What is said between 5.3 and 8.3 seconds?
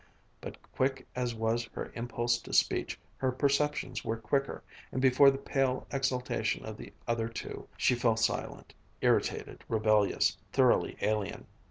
pale exaltation of the other two, she fell